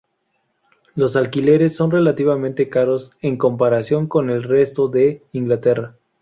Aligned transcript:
Los 0.95 1.15
alquileres 1.15 1.75
son 1.75 1.91
relativamente 1.91 2.69
caros 2.69 3.11
en 3.21 3.37
comparación 3.37 4.07
con 4.07 4.31
el 4.31 4.41
resto 4.41 4.87
de 4.87 5.21
Inglaterra. 5.31 5.95